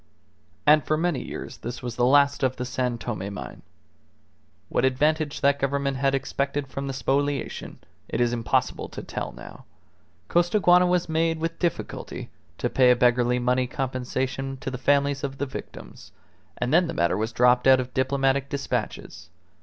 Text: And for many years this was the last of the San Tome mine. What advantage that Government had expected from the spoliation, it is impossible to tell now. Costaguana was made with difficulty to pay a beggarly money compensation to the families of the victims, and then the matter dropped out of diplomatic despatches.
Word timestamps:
And 0.65 0.83
for 0.83 0.97
many 0.97 1.21
years 1.23 1.57
this 1.59 1.83
was 1.83 1.95
the 1.95 2.07
last 2.07 2.41
of 2.41 2.55
the 2.55 2.65
San 2.65 2.97
Tome 2.97 3.31
mine. 3.31 3.61
What 4.67 4.83
advantage 4.83 5.41
that 5.41 5.59
Government 5.59 5.97
had 5.97 6.15
expected 6.15 6.65
from 6.67 6.87
the 6.87 6.91
spoliation, 6.93 7.77
it 8.09 8.19
is 8.19 8.33
impossible 8.33 8.89
to 8.89 9.03
tell 9.03 9.31
now. 9.31 9.65
Costaguana 10.27 10.87
was 10.87 11.07
made 11.07 11.37
with 11.39 11.59
difficulty 11.59 12.31
to 12.57 12.67
pay 12.67 12.89
a 12.89 12.95
beggarly 12.95 13.37
money 13.37 13.67
compensation 13.67 14.57
to 14.61 14.71
the 14.71 14.79
families 14.79 15.23
of 15.23 15.37
the 15.37 15.45
victims, 15.45 16.13
and 16.57 16.73
then 16.73 16.87
the 16.87 16.95
matter 16.95 17.23
dropped 17.27 17.67
out 17.67 17.79
of 17.79 17.93
diplomatic 17.93 18.49
despatches. 18.49 19.29